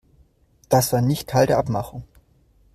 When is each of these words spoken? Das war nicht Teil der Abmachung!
Das 0.67 0.93
war 0.93 1.01
nicht 1.01 1.29
Teil 1.29 1.45
der 1.45 1.59
Abmachung! 1.59 2.03